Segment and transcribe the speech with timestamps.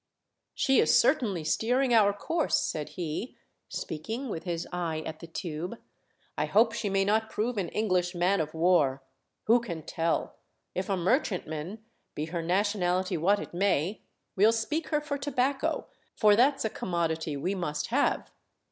[0.55, 3.37] "She is certainly steering our course," said he,
[3.69, 5.77] speaking with his eye at the tube;
[6.35, 9.03] "I hope she may not prove an English man of war.
[9.43, 10.37] Who can tell?
[10.73, 11.83] If a merchantman,
[12.15, 14.01] be her nationality what it may,
[14.35, 18.31] we'll speak her for tobacco, for that's a commodity we must have."